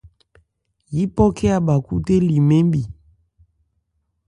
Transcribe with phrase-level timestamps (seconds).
[0.95, 2.81] Yípɔ khɛ́n a bha khúthé li mɛn bhi.